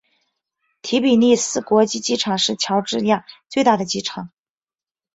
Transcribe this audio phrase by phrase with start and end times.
[0.81, 4.31] 提比利斯国际机场是乔治亚最大的机场。